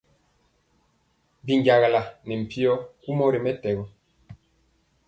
[1.45, 3.83] Binjagala ne mpyo kumɔ ri mɛtɛgɔ.